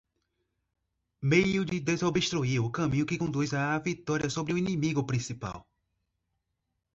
meio 1.31 1.61
de 1.71 1.77
desobstruir 1.79 2.59
o 2.65 2.71
caminho 2.77 3.05
que 3.05 3.19
conduz 3.19 3.53
à 3.53 3.77
vitória 3.77 4.31
sobre 4.31 4.51
o 4.51 4.57
inimigo 4.57 5.05
principal 5.05 5.67